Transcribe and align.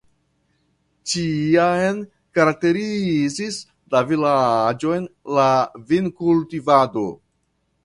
Ĉiam 1.11 1.99
karakterizis 2.37 3.59
la 3.97 4.03
vilaĝon 4.13 5.07
la 5.39 5.47
vinkultivado. 5.93 7.09